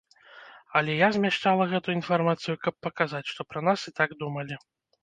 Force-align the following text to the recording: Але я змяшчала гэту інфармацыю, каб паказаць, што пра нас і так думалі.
Але 0.79 0.95
я 0.99 1.09
змяшчала 1.17 1.67
гэту 1.75 1.95
інфармацыю, 1.99 2.55
каб 2.65 2.73
паказаць, 2.87 3.25
што 3.35 3.41
пра 3.53 3.69
нас 3.71 3.79
і 3.91 3.99
так 4.03 4.21
думалі. 4.27 4.63